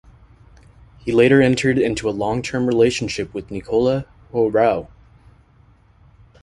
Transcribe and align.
He 0.97 1.11
later 1.11 1.43
entered 1.43 1.77
a 1.77 2.09
long-term 2.09 2.65
relationship 2.65 3.35
with 3.35 3.51
Nicola 3.51 4.07
Hoarau. 4.33 4.87